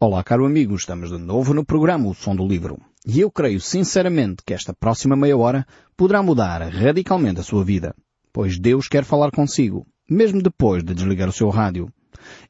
[0.00, 2.78] Olá, caro amigo, estamos de novo no programa O Som do Livro.
[3.04, 7.92] E eu creio sinceramente que esta próxima meia hora poderá mudar radicalmente a sua vida,
[8.32, 11.92] pois Deus quer falar consigo, mesmo depois de desligar o seu rádio.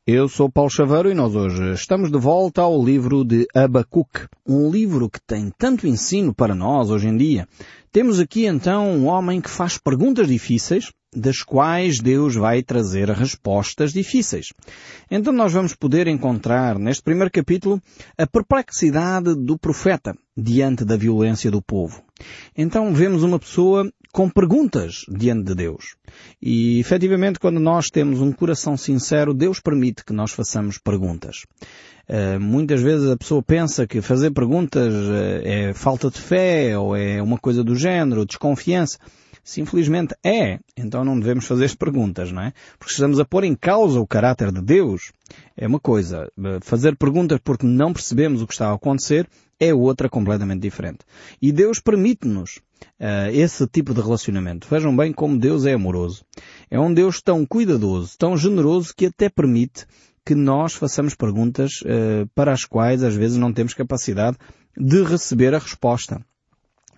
[0.06, 4.70] Eu sou Paulo Chaveiro e nós hoje estamos de volta ao livro de Abacuque, um
[4.70, 7.48] livro que tem tanto ensino para nós hoje em dia.
[7.90, 13.92] Temos aqui então um homem que faz perguntas difíceis, das quais Deus vai trazer respostas
[13.92, 14.52] difíceis.
[15.10, 17.80] Então nós vamos poder encontrar neste primeiro capítulo
[18.16, 22.02] a perplexidade do profeta diante da violência do povo.
[22.56, 25.96] Então vemos uma pessoa com perguntas diante de Deus.
[26.40, 31.44] E efetivamente quando nós temos um coração sincero, Deus permite que nós façamos perguntas.
[32.08, 36.96] Uh, muitas vezes a pessoa pensa que fazer perguntas uh, é falta de fé ou
[36.96, 38.98] é uma coisa do género, desconfiança.
[39.48, 42.52] Se infelizmente é, então não devemos fazer as perguntas, não é?
[42.78, 45.10] Porque estamos a pôr em causa o caráter de Deus.
[45.56, 46.30] É uma coisa.
[46.60, 49.26] Fazer perguntas porque não percebemos o que está a acontecer
[49.58, 50.98] é outra completamente diferente.
[51.40, 52.56] E Deus permite-nos
[53.00, 54.68] uh, esse tipo de relacionamento.
[54.70, 56.26] Vejam bem como Deus é amoroso.
[56.70, 59.86] É um Deus tão cuidadoso, tão generoso que até permite
[60.26, 64.36] que nós façamos perguntas uh, para as quais às vezes não temos capacidade
[64.76, 66.20] de receber a resposta.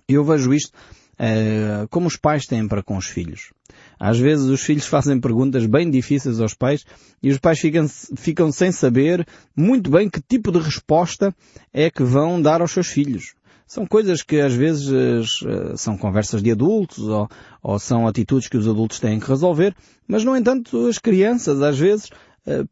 [0.08, 0.72] Eu vejo isto
[1.20, 3.52] uh, como os pais têm para com os filhos.
[3.98, 6.84] Às vezes os filhos fazem perguntas bem difíceis aos pais
[7.22, 11.34] e os pais ficam, ficam sem saber muito bem que tipo de resposta
[11.72, 13.34] é que vão dar aos seus filhos.
[13.66, 17.28] São coisas que às vezes uh, são conversas de adultos ou,
[17.62, 19.76] ou são atitudes que os adultos têm que resolver,
[20.08, 22.14] mas no entanto as crianças às vezes eh,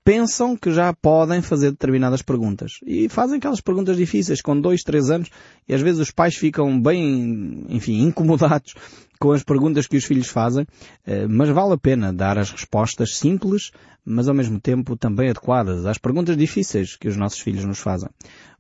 [0.05, 2.80] pensam que já podem fazer determinadas perguntas.
[2.86, 5.28] E fazem aquelas perguntas difíceis com dois, três anos
[5.69, 8.74] e às vezes os pais ficam bem, enfim, incomodados
[9.19, 10.66] com as perguntas que os filhos fazem,
[11.05, 13.72] eh, mas vale a pena dar as respostas simples,
[14.05, 18.08] mas ao mesmo tempo também adequadas às perguntas difíceis que os nossos filhos nos fazem.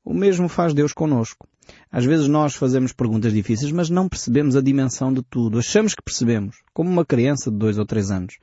[0.04, 1.46] O mesmo faz Deus conosco.
[1.90, 5.58] Às vezes nós fazemos perguntas difíceis, mas não percebemos a dimensão de tudo.
[5.58, 8.34] Achamos que percebemos, como uma criança de dois ou três anos.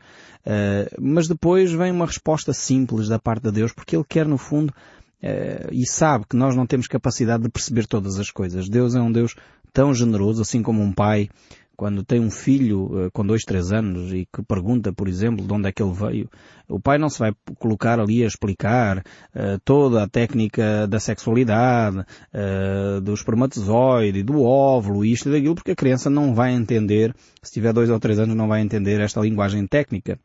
[0.46, 4.38] Uh, mas depois vem uma resposta simples da parte de Deus, porque Ele quer, no
[4.38, 8.70] fundo, uh, e sabe que nós não temos capacidade de perceber todas as coisas.
[8.70, 9.36] Deus é um Deus
[9.72, 11.30] tão generoso, assim como um pai
[11.76, 15.54] quando tem um filho uh, com dois, três anos e que pergunta, por exemplo, de
[15.54, 16.30] onde é que ele veio,
[16.68, 22.00] o pai não se vai colocar ali a explicar uh, toda a técnica da sexualidade,
[22.00, 27.52] uh, do espermatozoide, do óvulo, isto e daquilo, porque a criança não vai entender, se
[27.52, 30.20] tiver dois ou três anos, não vai entender esta linguagem técnica.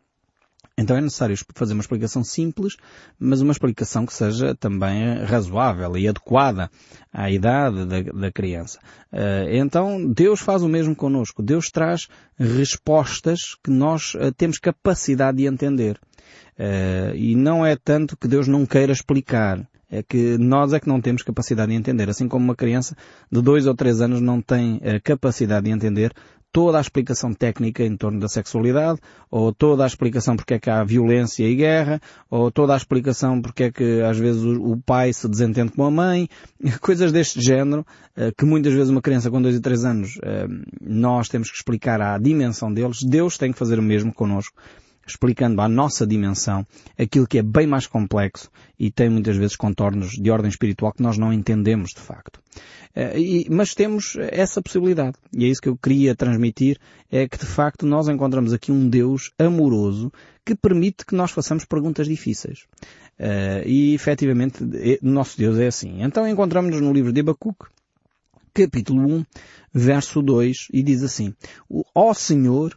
[0.78, 2.76] Então é necessário fazer uma explicação simples,
[3.18, 6.70] mas uma explicação que seja também razoável e adequada
[7.12, 8.78] à idade da, da criança.
[9.12, 11.42] Uh, então Deus faz o mesmo connosco.
[11.42, 15.98] Deus traz respostas que nós uh, temos capacidade de entender.
[17.14, 19.66] E não é tanto que Deus não queira explicar.
[19.90, 22.10] É que nós é que não temos capacidade de entender.
[22.10, 22.94] Assim como uma criança
[23.32, 26.12] de dois ou três anos não tem capacidade de entender,
[26.52, 28.98] toda a explicação técnica em torno da sexualidade,
[29.30, 33.40] ou toda a explicação porque é que há violência e guerra, ou toda a explicação
[33.40, 36.28] porque é que às vezes o, pai se desentende com a mãe,
[36.80, 40.46] coisas deste género, eh, que muitas vezes uma criança com dois e três anos eh,
[40.80, 44.54] nós temos que explicar à dimensão deles, Deus tem que fazer o mesmo connosco
[45.10, 46.66] explicando à nossa dimensão
[46.98, 51.02] aquilo que é bem mais complexo e tem muitas vezes contornos de ordem espiritual que
[51.02, 52.40] nós não entendemos de facto.
[52.94, 55.16] Eh, mas temos essa possibilidade.
[55.32, 56.78] E é isso que eu queria transmitir,
[57.10, 60.12] é que de facto nós encontramos aqui um Deus amoroso
[60.44, 62.64] que permite que nós façamos perguntas difíceis.
[63.18, 64.64] Eh, e efetivamente,
[65.02, 66.02] nosso Deus é assim.
[66.02, 67.66] Então encontramos-nos no livro de Abacuque,
[68.52, 69.24] capítulo 1,
[69.72, 71.34] verso 2, e diz assim,
[71.94, 72.76] Ó Senhor,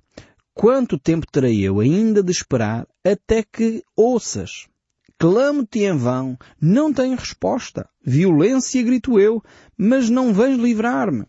[0.54, 4.68] Quanto tempo terei eu ainda de esperar até que ouças?
[5.18, 7.90] Clamo-te em vão, não tenho resposta.
[8.06, 9.42] Violência grito eu,
[9.78, 11.26] mas não vens livrar-me.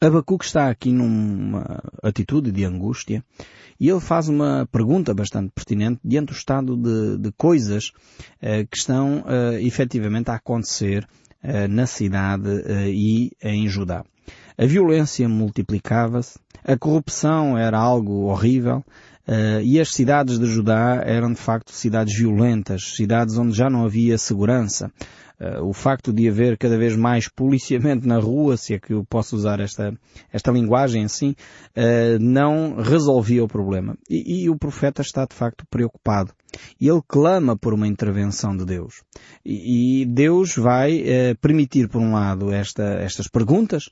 [0.00, 3.24] Abacuque está aqui numa atitude de angústia
[3.80, 8.76] e ele faz uma pergunta bastante pertinente diante do estado de, de coisas uh, que
[8.76, 11.08] estão uh, efetivamente a acontecer
[11.68, 14.04] na cidade uh, e em Judá.
[14.56, 18.84] A violência multiplicava-se, a corrupção era algo horrível,
[19.28, 23.84] uh, e as cidades de Judá eram de facto cidades violentas, cidades onde já não
[23.84, 24.90] havia segurança.
[25.40, 29.04] Uh, o facto de haver cada vez mais policiamento na rua, se é que eu
[29.04, 29.92] posso usar esta,
[30.32, 31.30] esta linguagem assim,
[31.76, 33.98] uh, não resolvia o problema.
[34.08, 36.32] E, e, o profeta está de facto preocupado.
[36.80, 39.02] E ele clama por uma intervenção de Deus.
[39.44, 43.90] E, e Deus vai uh, permitir, por um lado, esta, estas perguntas,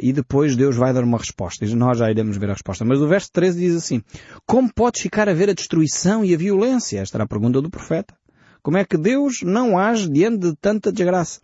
[0.00, 1.64] e depois Deus vai dar uma resposta.
[1.64, 2.84] E nós já iremos ver a resposta.
[2.84, 4.02] Mas o verso 13 diz assim,
[4.46, 7.00] Como podes ficar a ver a destruição e a violência?
[7.00, 8.14] Esta era a pergunta do profeta.
[8.62, 11.40] Como é que Deus não age diante de tanta desgraça?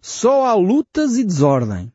[0.00, 1.92] Só há lutas e desordem.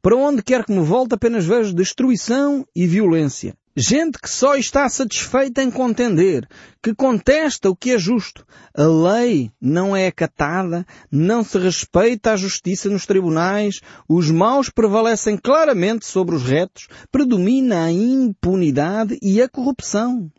[0.00, 3.54] Para onde quer que me volte apenas vejo destruição e violência.
[3.76, 6.46] Gente que só está satisfeita em contender,
[6.80, 8.46] que contesta o que é justo.
[8.72, 15.36] A lei não é acatada, não se respeita a justiça nos tribunais, os maus prevalecem
[15.36, 20.30] claramente sobre os retos, predomina a impunidade e a corrupção.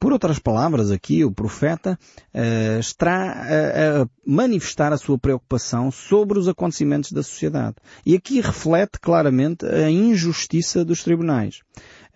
[0.00, 1.98] Por outras palavras, aqui o profeta
[2.32, 7.74] uh, está a, a, manifestar a sua preocupação sobre os acontecimentos da sociedade.
[8.06, 11.62] E aqui reflete claramente a injustiça dos tribunais.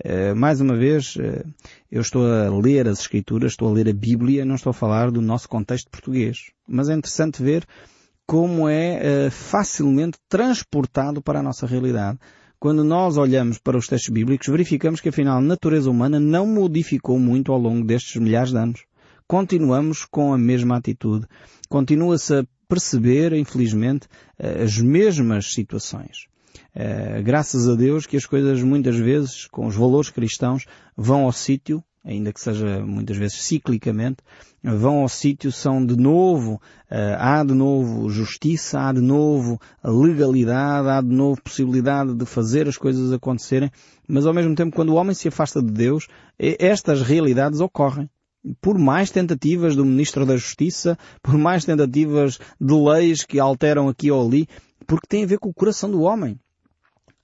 [0.04, 1.44] Uh, mais uma vez, uh,
[1.90, 5.10] eu estou a ler as Escrituras, estou a ler a Bíblia, não estou a falar
[5.10, 6.52] do nosso contexto português.
[6.68, 7.66] Mas é interessante ver
[8.24, 12.18] como é facilmente transportado para a nossa realidade
[12.62, 17.18] quando nós olhamos para os textos bíblicos, verificamos que afinal a natureza humana não modificou
[17.18, 18.84] muito ao longo destes milhares de anos.
[19.26, 21.26] Continuamos com a mesma atitude.
[21.68, 24.06] Continua-se a perceber, infelizmente,
[24.38, 26.28] eh, as mesmas situações.
[26.72, 30.64] Eh, graças a Deus que as coisas muitas vezes, com os valores cristãos,
[30.96, 34.18] vão ao sítio ainda que seja muitas vezes ciclicamente,
[34.62, 36.54] vão ao sítio, são de novo,
[36.90, 42.68] uh, há de novo justiça, há de novo legalidade, há de novo possibilidade de fazer
[42.68, 43.70] as coisas acontecerem,
[44.08, 46.08] mas ao mesmo tempo quando o homem se afasta de Deus,
[46.38, 48.10] estas realidades ocorrem.
[48.60, 54.10] Por mais tentativas do Ministro da Justiça, por mais tentativas de leis que alteram aqui
[54.10, 54.48] ou ali,
[54.86, 56.38] porque tem a ver com o coração do homem.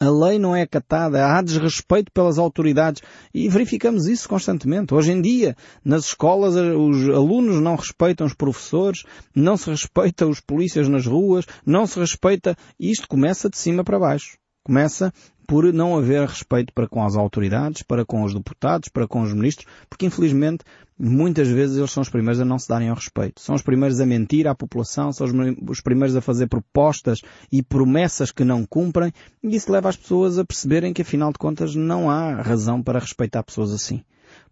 [0.00, 3.02] A lei não é acatada, há desrespeito pelas autoridades
[3.34, 4.94] e verificamos isso constantemente.
[4.94, 9.02] Hoje em dia, nas escolas, os alunos não respeitam os professores,
[9.34, 12.56] não se respeita os polícias nas ruas, não se respeita.
[12.78, 14.38] Isto começa de cima para baixo.
[14.64, 15.12] Começa
[15.48, 19.32] por não haver respeito para com as autoridades, para com os deputados, para com os
[19.32, 20.62] ministros, porque infelizmente
[20.98, 23.40] muitas vezes eles são os primeiros a não se darem ao respeito.
[23.40, 25.26] São os primeiros a mentir à população, são
[25.68, 27.20] os primeiros a fazer propostas
[27.52, 29.12] e promessas que não cumprem,
[29.42, 32.98] e isso leva as pessoas a perceberem que afinal de contas não há razão para
[32.98, 34.02] respeitar pessoas assim.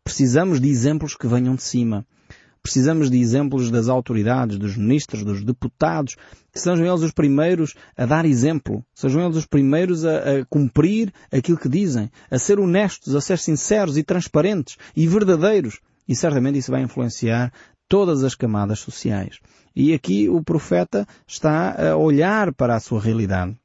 [0.05, 2.07] Precisamos de exemplos que venham de cima.
[2.63, 6.17] Precisamos de exemplos das autoridades, dos ministros, dos deputados,
[6.53, 11.13] que sejam eles os primeiros a dar exemplo, sejam eles os primeiros a, a, cumprir
[11.31, 15.79] aquilo que dizem, a ser honestos, a ser sinceros e transparentes e verdadeiros.
[16.09, 17.53] E certamente isso vai influenciar
[17.89, 19.39] todas as camadas sociais.
[19.75, 23.57] E aqui o profeta está a olhar para a sua realidade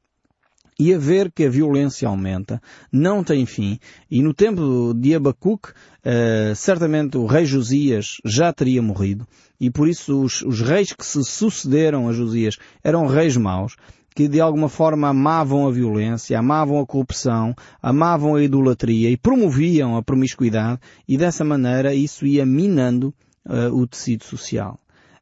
[0.78, 2.60] e a ver que a violência aumenta,
[2.90, 3.78] não tem fim,
[4.10, 9.26] e no tempo de Abacuque, uh, certamente o rei Josias já teria morrido,
[9.60, 13.76] e por isso os, os reis que se sucederam a Josias eram reis maus,
[14.14, 19.96] que de alguma forma amavam a violência, amavam a corrupção, amavam a idolatria e promoviam
[19.96, 23.14] a promiscuidade, e dessa maneira isso ia minando
[23.46, 24.78] uh, o tecido social.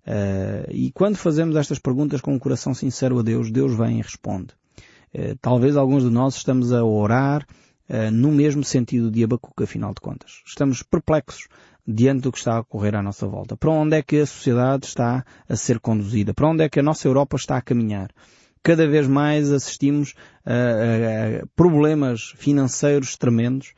[0.07, 4.03] Uh, e quando fazemos estas perguntas com um coração sincero a Deus, Deus vem e
[4.03, 4.49] responde.
[5.13, 7.45] Eh, talvez alguns de nós estamos a orar
[7.89, 10.43] uh, no mesmo sentido de Abacuca, afinal de contas.
[10.47, 11.49] Estamos perplexos
[11.87, 13.57] diante do que está a ocorrer à nossa volta.
[13.57, 16.33] Para onde é que a sociedade está a ser conduzida?
[16.33, 18.11] Para onde é que a nossa Europa está a caminhar?
[18.63, 20.15] Cada vez mais assistimos
[20.45, 23.73] a, a, problemas financeiros tremendos,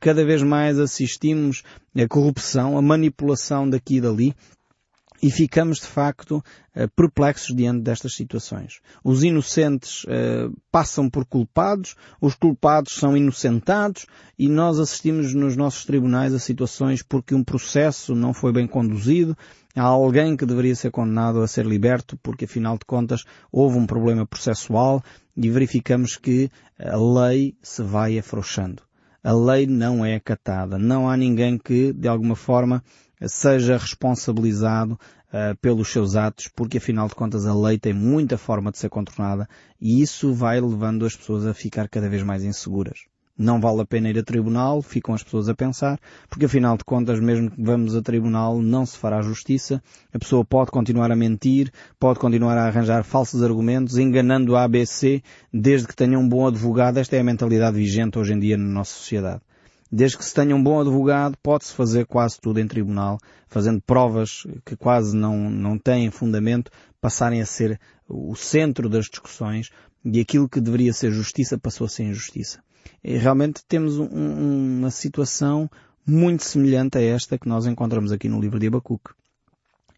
[0.00, 1.62] cada vez mais assistimos
[1.96, 4.34] a corrupção, a manipulação daqui e dali,
[5.24, 6.44] e ficamos de facto
[6.74, 8.80] eh, perplexos diante destas situações.
[9.02, 14.04] Os inocentes uh, passam por culpados, os culpados são inocentados
[14.38, 19.34] e nós assistimos nos nossos tribunais a situações porque um processo não foi bem conduzido,
[19.74, 23.86] há alguém que deveria ser condenado a ser liberto porque afinal de contas houve um
[23.86, 25.02] problema processual
[25.34, 28.82] e verificamos que a lei se vai afrouxando.
[29.22, 30.76] A lei não é acatada.
[30.76, 32.84] Não há ninguém que, de alguma forma,
[33.28, 38.70] seja responsabilizado uh, pelos seus atos, porque afinal de contas a lei tem muita forma
[38.70, 39.48] de ser contornada
[39.80, 43.00] e isso vai levando as pessoas a ficar cada vez mais inseguras.
[43.36, 45.98] Não vale a pena ir a tribunal, ficam as pessoas a pensar,
[46.30, 49.82] porque afinal de contas, mesmo que vamos a tribunal, não se fará justiça.
[50.12, 55.20] A pessoa pode continuar a mentir, pode continuar a arranjar falsos argumentos, enganando a ABC,
[55.52, 56.98] desde que tenha um bom advogado.
[56.98, 59.40] Esta é a mentalidade vigente hoje em dia na nossa sociedade.
[59.90, 64.46] Desde que se tenha um bom advogado, pode-se fazer quase tudo em tribunal, fazendo provas
[64.64, 69.70] que quase não, não têm fundamento, passarem a ser o centro das discussões
[70.04, 72.62] e aquilo que deveria ser justiça passou a ser injustiça.
[73.02, 75.70] E realmente temos um, uma situação
[76.06, 79.10] muito semelhante a esta que nós encontramos aqui no livro de Abacuque.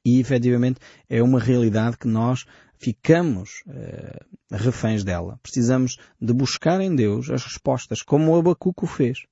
[0.05, 0.79] E efetivamente
[1.09, 2.45] é uma realidade que nós
[2.79, 5.39] ficamos uh, reféns dela.
[5.43, 9.25] Precisamos de buscar em Deus as respostas, como o fez.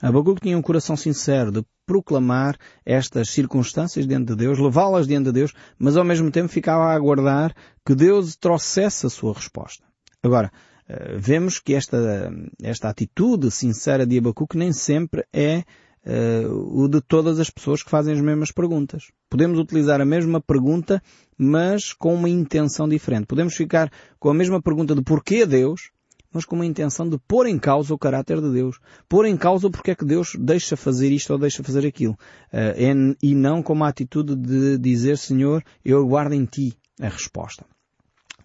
[0.00, 5.32] Abacuque tinha um coração sincero de proclamar estas circunstâncias diante de Deus, levá-las diante de
[5.32, 9.84] Deus, mas ao mesmo tempo ficava a aguardar que Deus trouxesse a sua resposta.
[10.22, 10.52] Agora,
[10.88, 15.64] eh, vemos que esta, esta atitude sincera de Abacuque nem sempre é
[16.06, 19.10] uh, o de todas as pessoas que fazem as mesmas perguntas.
[19.28, 21.02] Podemos utilizar a mesma pergunta,
[21.36, 23.26] mas com uma intenção diferente.
[23.26, 25.90] Podemos ficar com a mesma pergunta de porquê Deus,
[26.32, 28.78] mas com uma intenção de pôr em causa o caráter de Deus.
[29.08, 32.18] Pôr em causa o porquê é que Deus deixa fazer isto ou deixa fazer aquilo.
[32.52, 37.64] Uh, e não com uma atitude de dizer, Senhor, eu aguardo em Ti a resposta.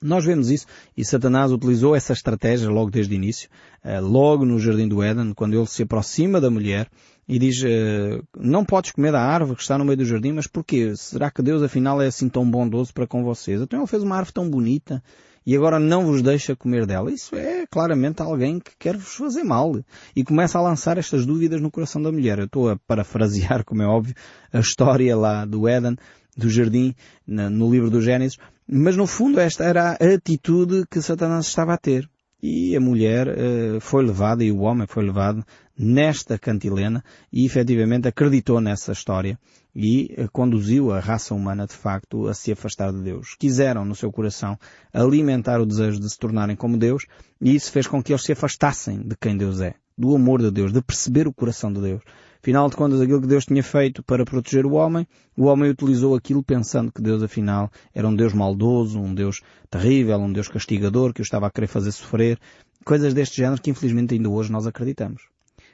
[0.01, 0.65] Nós vemos isso
[0.97, 3.49] e Satanás utilizou essa estratégia logo desde o início,
[3.83, 6.89] uh, logo no Jardim do Éden, quando ele se aproxima da mulher
[7.27, 10.47] e diz, uh, não podes comer da árvore que está no meio do jardim, mas
[10.47, 10.93] porquê?
[10.95, 13.61] Será que Deus afinal é assim tão bondoso para com vocês?
[13.61, 15.01] Então ele fez uma árvore tão bonita,
[15.45, 17.11] e agora não vos deixa comer dela.
[17.11, 19.79] Isso é claramente alguém que quer vos fazer mal.
[20.15, 22.39] E começa a lançar estas dúvidas no coração da mulher.
[22.39, 24.15] Eu estou a parafrasear, como é óbvio,
[24.51, 25.97] a história lá do Éden,
[26.37, 26.95] do jardim,
[27.27, 28.37] no livro do Gênesis.
[28.67, 32.09] Mas no fundo esta era a atitude que Satanás estava a ter.
[32.41, 35.45] E a mulher uh, foi levada, e o homem foi levado
[35.77, 39.39] nesta cantilena e efetivamente acreditou nessa história
[39.75, 43.35] e eh, conduziu a raça humana de facto a se afastar de Deus.
[43.39, 44.57] Quiseram no seu coração
[44.93, 47.05] alimentar o desejo de se tornarem como Deus
[47.41, 50.51] e isso fez com que eles se afastassem de quem Deus é, do amor de
[50.51, 52.01] Deus, de perceber o coração de Deus.
[52.43, 56.13] Afinal de contas, aquilo que Deus tinha feito para proteger o homem, o homem utilizou
[56.13, 61.13] aquilo pensando que Deus, afinal, era um Deus maldoso, um Deus terrível, um Deus castigador,
[61.13, 62.37] que o estava a querer fazer sofrer.
[62.83, 65.21] Coisas deste género que, infelizmente, ainda hoje nós acreditamos.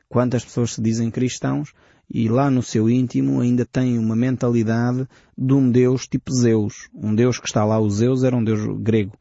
[0.07, 1.73] Quantas pessoas se dizem cristãos
[2.11, 6.89] e lá no seu íntimo ainda têm uma mentalidade de um Deus tipo Zeus.
[6.93, 9.13] Um Deus que está lá, o Zeus era um Deus grego.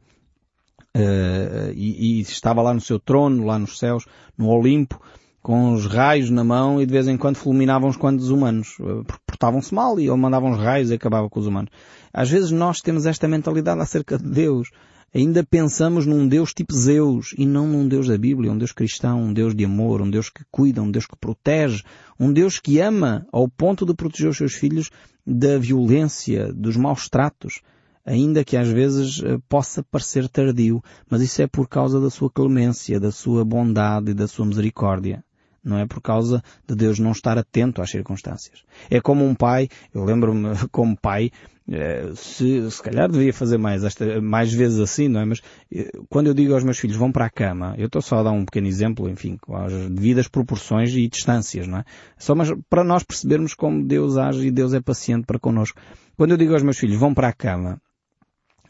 [0.95, 4.05] Uh, e, e, estava lá no seu trono, lá nos céus,
[4.35, 4.99] no Olimpo,
[5.39, 8.75] com os raios na mão e de vez em quando fulminavam os quantos humanos.
[8.79, 11.71] Uh, Portavam-se mal e ele mandava uns raios e acabava com os humanos.
[12.11, 14.69] Às vezes nós temos esta mentalidade acerca de Deus
[15.13, 19.23] ainda pensamos num Deus tipo Zeus e não num Deus da Bíblia, um Deus cristão,
[19.23, 21.83] um Deus de amor, um Deus que cuida, um Deus que protege,
[22.19, 24.89] um Deus que ama ao ponto de proteger os seus filhos
[25.25, 27.61] da violência, dos maus tratos,
[28.05, 32.29] ainda que às vezes eh, possa parecer tardio, mas isso é por causa da sua
[32.29, 35.23] clemência, da sua bondade e da sua misericórdia.
[35.63, 38.63] Não é por causa de Deus não estar atento às circunstâncias.
[38.89, 41.31] É como um pai, eu lembro-me como pai,
[41.71, 45.25] eh, se, se calhar devia fazer mais, esta, mais vezes assim, não é?
[45.25, 48.17] Mas eh, quando eu digo aos meus filhos vão para a cama, eu estou só
[48.17, 51.85] a dar um pequeno exemplo, enfim, com as devidas proporções e distâncias, não é?
[52.17, 55.79] Só mas para nós percebermos como Deus age e Deus é paciente para connosco.
[56.17, 57.79] Quando eu digo aos meus filhos vão para a cama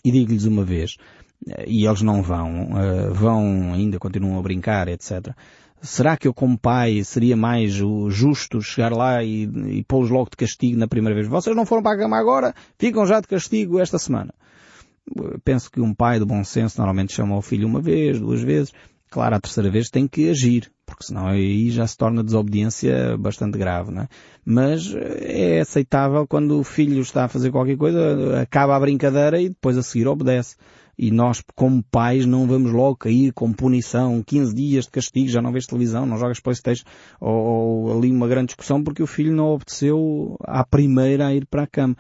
[0.03, 0.98] e digo-lhes uma vez,
[1.65, 2.69] e eles não vão,
[3.12, 5.34] vão ainda continuam a brincar, etc.
[5.81, 7.72] Será que eu como pai seria mais
[8.10, 11.27] justo chegar lá e, e pô-los logo de castigo na primeira vez?
[11.27, 14.34] Vocês não foram para a cama agora, ficam já de castigo esta semana.
[15.43, 18.74] Penso que um pai de bom senso normalmente chama o filho uma vez, duas vezes.
[19.10, 23.58] Claro, a terceira vez tem que agir, porque senão aí já se torna desobediência bastante
[23.58, 24.08] grave, não é?
[24.46, 29.50] Mas é aceitável quando o filho está a fazer qualquer coisa, acaba a brincadeira e
[29.50, 30.58] depois a seguir obedece
[31.01, 35.41] e nós, como pais, não vamos logo cair com punição, 15 dias de castigo, já
[35.41, 36.84] não vês televisão, não jogas Playstation,
[37.22, 41.46] ou, ou ali uma grande discussão porque o filho não obedeceu à primeira a ir
[41.46, 41.96] para a cama.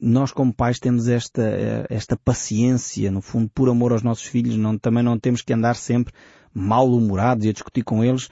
[0.00, 4.76] Nós, como pais, temos esta, esta paciência, no fundo, por amor aos nossos filhos, não,
[4.76, 6.12] também não temos que andar sempre
[6.52, 8.28] mal-humorados e a discutir com eles.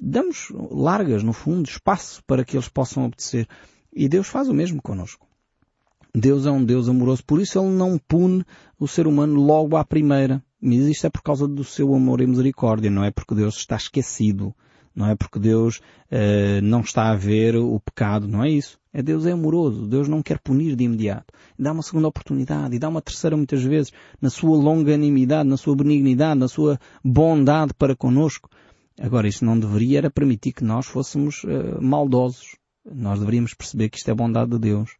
[0.00, 3.46] Damos largas, no fundo, espaço para que eles possam obedecer.
[3.94, 5.26] E Deus faz o mesmo connosco.
[6.14, 8.44] Deus é um Deus amoroso, por isso Ele não pune
[8.78, 10.44] o ser humano logo à primeira.
[10.60, 13.76] Mas isto é por causa do seu amor e misericórdia, não é porque Deus está
[13.76, 14.54] esquecido,
[14.94, 18.78] não é porque Deus uh, não está a ver o pecado, não é isso.
[18.92, 21.32] É Deus é amoroso, Deus não quer punir de imediato.
[21.58, 23.90] Dá uma segunda oportunidade e dá uma terceira muitas vezes,
[24.20, 28.50] na sua longanimidade, na sua benignidade, na sua bondade para conosco.
[29.00, 32.54] Agora, isto não deveria era permitir que nós fôssemos uh, maldosos.
[32.84, 34.90] Nós deveríamos perceber que isto é bondade de Deus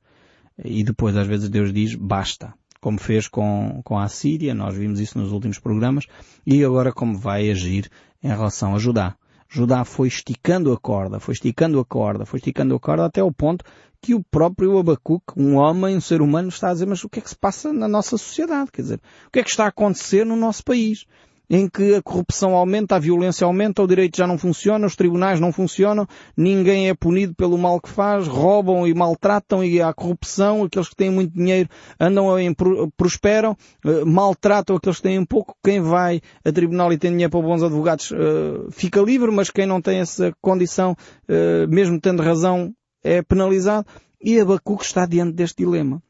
[0.63, 5.01] e depois às vezes Deus diz basta, como fez com, com a Síria, nós vimos
[5.01, 6.07] isso nos últimos programas,
[6.47, 7.89] e agora como vai agir
[8.23, 9.17] em relação a Judá.
[9.49, 13.31] Judá foi esticando a corda, foi esticando a corda, foi esticando a corda até o
[13.31, 13.65] ponto
[14.01, 17.21] que o próprio Abacuque, um homem, um ser humano, está a dizer, mas o que
[17.21, 18.73] é que se passa na nossa sociedade?
[18.73, 21.07] Quer dizer, o que é que está a acontecer no nosso país?
[21.53, 25.39] Em que a corrupção aumenta, a violência aumenta, o direito já não funciona, os tribunais
[25.39, 30.65] não funcionam, ninguém é punido pelo mal que faz, roubam e maltratam e há corrupção,
[30.65, 31.69] aqueles que têm muito dinheiro
[32.01, 32.55] andam em,
[32.97, 33.55] prosperam,
[33.85, 37.63] uh, maltratam aqueles que têm pouco, quem vai a tribunal e tem dinheiro para bons
[37.63, 40.93] advogados uh, fica livre, mas quem não tem essa condição,
[41.29, 42.73] uh, mesmo tendo razão,
[43.05, 43.87] é penalizado
[44.23, 46.03] e Abacuque está diante deste dilema.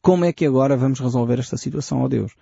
[0.00, 2.32] Como é que agora vamos resolver esta situação ao Deus?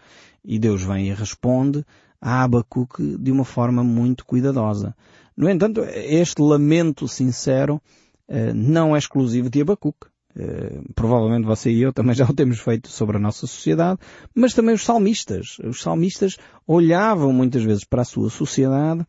[0.45, 1.85] E Deus vem e responde
[2.21, 4.95] a Abacuque de uma forma muito cuidadosa.
[5.37, 7.81] No entanto, este lamento sincero
[8.29, 10.07] eh, não é exclusivo de Abacuque.
[10.37, 13.99] Eh, provavelmente você e eu também já o temos feito sobre a nossa sociedade,
[14.35, 15.57] mas também os salmistas.
[15.65, 16.37] Os salmistas
[16.67, 19.05] olhavam muitas vezes para a sua sociedade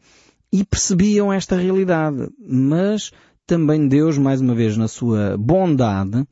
[0.52, 3.12] e percebiam esta realidade, mas
[3.46, 6.26] também Deus, mais uma vez, na sua bondade,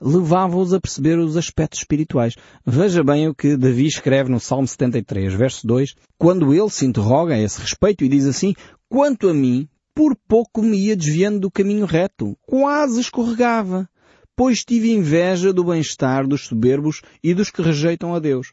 [0.00, 2.34] levava-os a perceber os aspectos espirituais.
[2.64, 7.34] Veja bem o que Davi escreve no Salmo 73, verso 2, quando ele se interroga
[7.34, 8.54] a esse respeito e diz assim,
[8.88, 13.88] quanto a mim, por pouco me ia desviando do caminho reto, quase escorregava,
[14.36, 18.52] pois tive inveja do bem-estar dos soberbos e dos que rejeitam a Deus.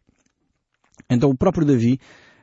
[1.10, 2.00] Então o próprio Davi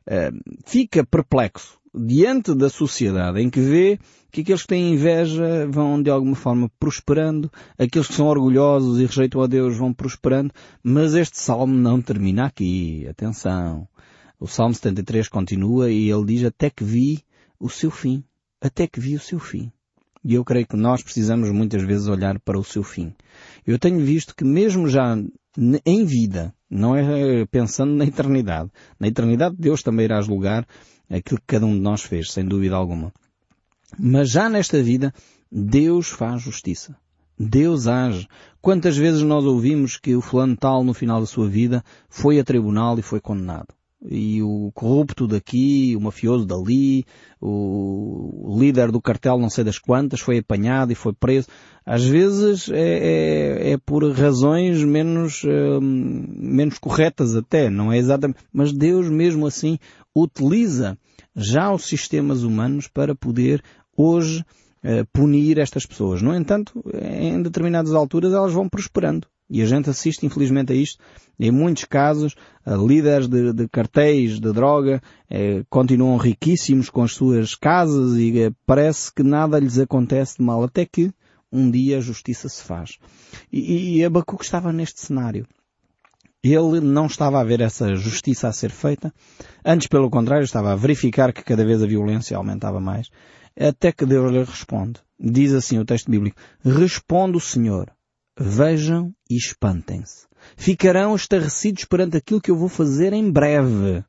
[0.07, 3.99] uh, fica perplexo diante da sociedade em que vê
[4.31, 9.07] que aqueles que têm inveja vão de alguma forma prosperando, aqueles que são orgulhosos e
[9.07, 13.07] rejeitam a Deus vão prosperando, mas este salmo não termina aqui.
[13.09, 13.89] Atenção.
[14.39, 17.25] O Salmo 73 continua e ele diz até que vi
[17.59, 18.25] o seu fim.
[18.61, 19.71] Até que vi o seu fim.
[20.25, 23.13] E eu creio que nós precisamos muitas vezes olhar para o seu fim.
[23.67, 25.17] Eu tenho visto que mesmo já
[25.85, 30.67] em vida, não é pensando na eternidade, na eternidade Deus também irá julgar
[31.11, 33.13] aquilo que cada um de nós fez, sem dúvida alguma.
[33.99, 35.13] Mas já nesta vida,
[35.51, 36.97] Deus faz justiça.
[37.39, 38.29] Deus age.
[38.61, 42.45] Quantas vezes nós ouvimos que o fulano tal no final da sua vida foi a
[42.45, 43.69] tribunal e foi condenado?
[44.03, 47.05] E o corrupto daqui, o mafioso dali,
[47.39, 51.49] o líder do cartel não sei das quantas foi apanhado e foi preso.
[51.85, 58.39] Às vezes é, é, é por razões menos, hum, menos corretas até, não é exatamente.
[58.51, 59.79] Mas Deus mesmo assim
[60.15, 60.99] utiliza
[61.35, 63.63] já os sistemas humanos para poder
[63.97, 64.45] hoje
[64.85, 66.23] uh, punir estas pessoas.
[66.23, 69.27] No entanto, em determinadas alturas elas vão prosperando.
[69.49, 71.03] E a gente assiste infelizmente a isto.
[71.39, 72.35] Em muitos casos,
[72.67, 78.53] uh, líderes de, de, cartéis de droga uh, continuam riquíssimos com as suas casas e
[78.65, 81.13] parece que nada lhes acontece de mal, até que
[81.53, 82.99] um dia a justiça se faz.
[83.53, 85.47] E, e Abacuque estava neste cenário.
[86.43, 89.13] Ele não estava a ver essa justiça a ser feita,
[89.65, 93.11] antes pelo contrário estava a verificar que cada vez a violência aumentava mais,
[93.59, 95.01] até que Deus lhe responde.
[95.19, 97.93] Diz assim o texto bíblico, responde o Senhor,
[98.39, 100.27] vejam e espantem-se.
[100.57, 104.03] Ficarão estarrecidos perante aquilo que eu vou fazer em breve.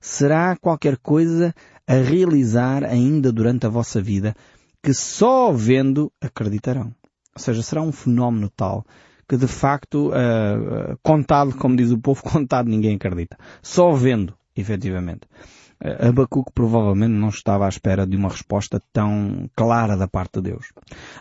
[0.00, 1.54] Será qualquer coisa
[1.86, 4.34] a realizar ainda durante a vossa vida
[4.82, 6.94] que só vendo acreditarão.
[7.36, 8.86] Ou seja, será um fenómeno tal
[9.30, 13.38] que de facto, uh, contado, como diz o povo, contado ninguém acredita.
[13.62, 15.28] Só vendo, efetivamente.
[15.82, 20.66] Abacuque provavelmente não estava à espera de uma resposta tão clara da parte de Deus.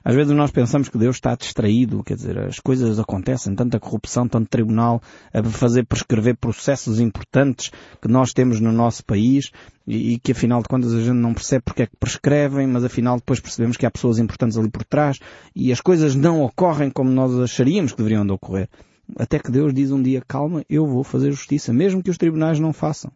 [0.03, 4.27] Às vezes nós pensamos que Deus está distraído, quer dizer, as coisas acontecem, tanta corrupção,
[4.27, 5.01] tanto tribunal
[5.33, 9.49] a fazer prescrever processos importantes que nós temos no nosso país
[9.87, 12.83] e, e que afinal de contas a gente não percebe porque é que prescrevem, mas
[12.83, 15.19] afinal depois percebemos que há pessoas importantes ali por trás
[15.55, 18.67] e as coisas não ocorrem como nós acharíamos que deveriam de ocorrer.
[19.15, 22.59] Até que Deus diz um dia, calma, eu vou fazer justiça, mesmo que os tribunais
[22.59, 23.09] não façam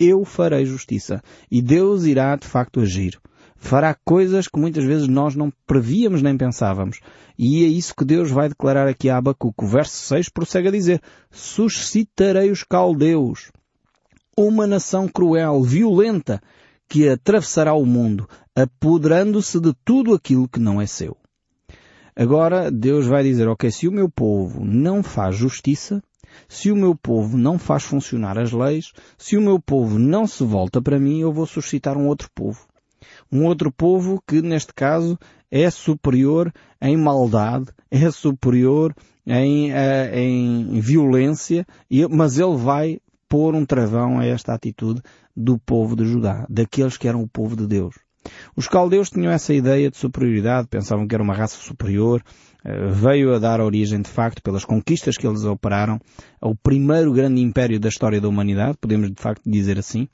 [0.00, 1.22] eu farei justiça.
[1.50, 3.20] E Deus irá de facto agir.
[3.54, 6.98] Fará coisas que muitas vezes nós não prevíamos nem pensávamos.
[7.38, 9.66] E é isso que Deus vai declarar aqui a Abacuco.
[9.66, 13.52] O verso 6 prossegue a dizer, suscitarei os caldeus,
[14.36, 16.40] uma nação cruel, violenta,
[16.88, 21.16] que atravessará o mundo, apoderando-se de tudo aquilo que não é seu.
[22.16, 26.02] Agora Deus vai dizer, ok, se o meu povo não faz justiça,
[26.48, 30.44] se o meu povo não faz funcionar as leis, se o meu povo não se
[30.44, 32.66] volta para mim, eu vou suscitar um outro povo.
[33.30, 35.18] Um outro povo que, neste caso,
[35.50, 38.94] é superior em maldade, é superior
[39.26, 41.66] em, uh, em violência,
[42.10, 45.00] mas ele vai pôr um travão a esta atitude
[45.36, 47.94] do povo de Judá, daqueles que eram o povo de Deus.
[48.54, 52.49] Os caldeus tinham essa ideia de superioridade, pensavam que era uma raça superior, eh,
[52.92, 55.98] veio a dar origem, de facto, pelas conquistas que eles operaram,
[56.40, 60.08] ao primeiro grande império da história da humanidade, podemos de facto dizer assim,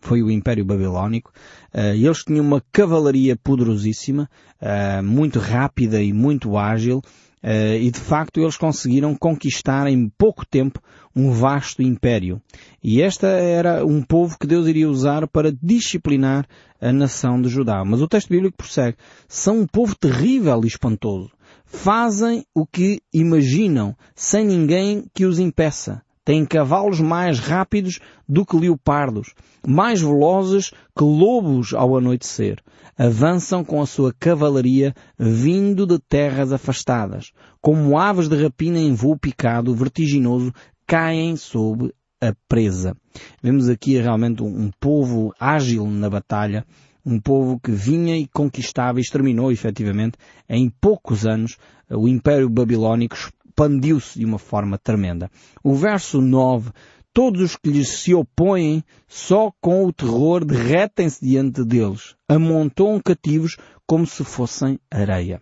[0.00, 1.32] foi o Império Babilónico.
[1.74, 4.28] Uh, eles tinham uma cavalaria poderosíssima,
[4.60, 7.02] uh, muito rápida e muito ágil,
[7.42, 10.80] uh, e de facto eles conseguiram conquistar em pouco tempo
[11.14, 12.40] um vasto império.
[12.82, 16.46] E esta era um povo que Deus iria usar para disciplinar
[16.80, 17.84] a nação de Judá.
[17.84, 18.96] Mas o texto bíblico prossegue.
[19.26, 21.30] São um povo terrível e espantoso
[21.66, 26.02] fazem o que imaginam, sem ninguém que os impeça.
[26.26, 29.32] Têm cavalos mais rápidos do que leopardos,
[29.64, 32.58] mais velozes que lobos ao anoitecer.
[32.98, 37.30] Avançam com a sua cavalaria vindo de terras afastadas.
[37.60, 40.52] Como aves de rapina em voo picado, vertiginoso,
[40.84, 42.96] caem sob a presa.
[43.40, 46.66] Vemos aqui realmente um povo ágil na batalha,
[47.04, 51.56] um povo que vinha e conquistava e exterminou efetivamente em poucos anos
[51.88, 53.16] o Império Babilónico
[53.56, 55.30] expandiu-se de uma forma tremenda.
[55.64, 56.70] O verso 9
[57.14, 63.56] todos os que lhes se opõem, só com o terror derretem-se diante deles, amontoam cativos
[63.86, 65.40] como se fossem areia.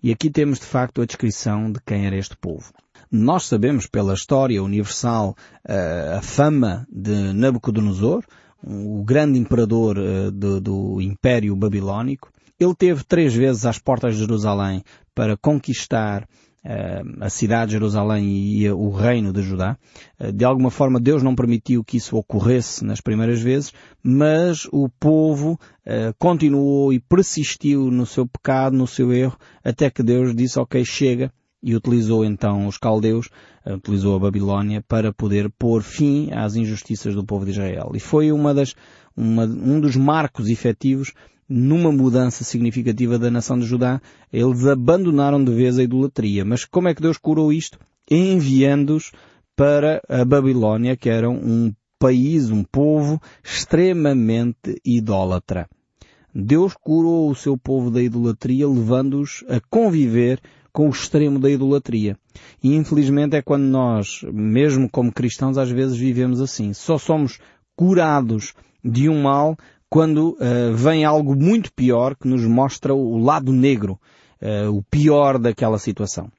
[0.00, 2.72] E aqui temos de facto a descrição de quem era este povo.
[3.10, 5.34] Nós sabemos pela história universal
[5.66, 8.22] eh, a fama de Nabucodonosor,
[8.62, 12.30] o grande imperador eh, do, do Império Babilónico.
[12.60, 14.84] Ele teve três vezes às portas de Jerusalém
[15.16, 16.28] para conquistar
[17.20, 19.78] a cidade de Jerusalém e o reino de Judá.
[20.34, 25.58] De alguma forma Deus não permitiu que isso ocorresse nas primeiras vezes, mas o povo
[26.18, 31.32] continuou e persistiu no seu pecado, no seu erro, até que Deus disse, ok, chega,
[31.62, 33.28] e utilizou então os caldeus,
[33.64, 37.90] eh, utilizou a Babilónia para poder pôr fim às injustiças do povo de Israel.
[37.94, 38.74] E foi uma das,
[39.16, 41.12] uma, um dos marcos efetivos
[41.48, 44.00] numa mudança significativa da nação de Judá.
[44.32, 46.44] Eles abandonaram de vez a idolatria.
[46.44, 47.78] Mas como é que Deus curou isto?
[48.10, 49.12] Enviando-os
[49.56, 55.68] para a Babilónia, que era um país, um povo extremamente idólatra.
[56.34, 60.40] Deus curou o seu povo da idolatria, levando-os a conviver
[60.72, 62.16] com o extremo da idolatria.
[62.62, 66.72] E infelizmente é quando nós, mesmo como cristãos, às vezes vivemos assim.
[66.72, 67.40] Só somos
[67.74, 69.56] curados de um mal
[69.88, 73.98] quando uh, vem algo muito pior que nos mostra o lado negro,
[74.42, 76.30] uh, o pior daquela situação.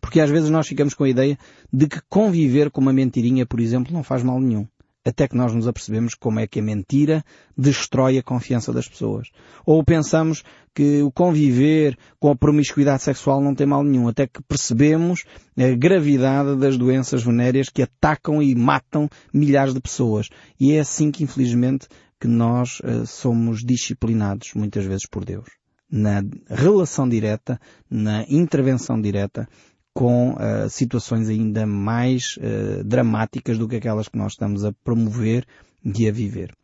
[0.00, 1.38] Porque às vezes nós ficamos com a ideia
[1.72, 4.66] de que conviver com uma mentirinha, por exemplo, não faz mal nenhum
[5.04, 7.24] até que nós nos apercebemos como é que a mentira
[7.56, 9.28] destrói a confiança das pessoas.
[9.64, 10.42] Ou pensamos
[10.74, 15.24] que o conviver com a promiscuidade sexual não tem mal nenhum, até que percebemos
[15.58, 20.28] a gravidade das doenças venéreas que atacam e matam milhares de pessoas.
[20.58, 21.88] E é assim que, infelizmente,
[22.20, 25.48] que nós uh, somos disciplinados muitas vezes por Deus.
[25.90, 27.58] Na relação direta,
[27.90, 29.48] na intervenção direta,
[29.92, 35.44] com uh, situações ainda mais uh, dramáticas do que aquelas que nós estamos a promover
[35.82, 36.54] e a viver.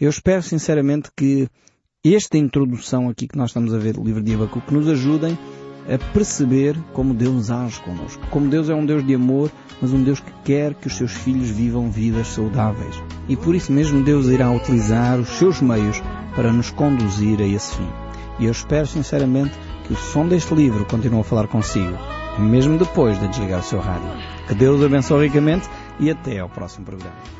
[0.00, 1.48] Eu espero sinceramente que
[2.02, 5.36] esta introdução aqui que nós estamos a ver do livro de Abacuque nos ajudem
[5.86, 8.26] a perceber como Deus age connosco.
[8.28, 9.50] Como Deus é um Deus de amor,
[9.82, 12.96] mas um Deus que quer que os seus filhos vivam vidas saudáveis.
[13.30, 16.02] E por isso mesmo Deus irá utilizar os seus meios
[16.36, 17.88] para nos conduzir a esse fim.
[18.38, 21.96] E eu espero sinceramente que o som deste livro continue a falar consigo
[22.40, 24.08] mesmo depois de desligar o seu rádio.
[24.46, 27.16] Que Deus abençoe ricamente e até ao próximo programa.